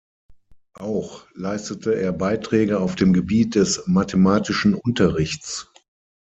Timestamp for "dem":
2.95-3.13